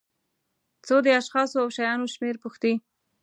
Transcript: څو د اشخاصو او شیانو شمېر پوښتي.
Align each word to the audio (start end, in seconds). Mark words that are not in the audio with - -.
څو 0.85 0.95
د 1.05 1.07
اشخاصو 1.19 1.57
او 1.63 1.67
شیانو 1.75 2.07
شمېر 2.13 2.35
پوښتي. 2.43 2.73